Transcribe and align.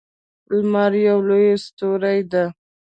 لمر 0.55 0.91
یوه 1.07 1.23
لویه 1.27 1.55
ستوری 1.65 2.19
ده 2.31 2.43